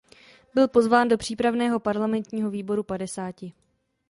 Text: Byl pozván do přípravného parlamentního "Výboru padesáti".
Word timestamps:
Byl 0.53 0.67
pozván 0.67 1.07
do 1.07 1.17
přípravného 1.17 1.79
parlamentního 1.79 2.51
"Výboru 2.51 2.83
padesáti". 2.83 3.53